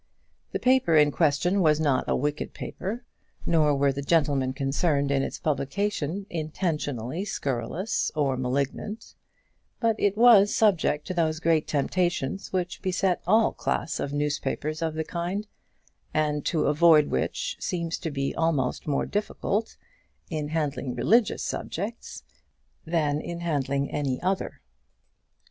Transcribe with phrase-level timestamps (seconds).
[0.51, 3.03] The paper in question was not a wicked paper,
[3.45, 9.13] nor were the gentlemen concerned in its publication intentionally scurrilous or malignant;
[9.79, 15.03] but it was subject to those great temptations which beset all class newspapers of the
[15.05, 15.45] kind,
[16.15, 19.77] and to avoid which seems to be almost more difficult,
[20.31, 22.23] in handling religious subjects,
[22.87, 24.61] than in handling any other.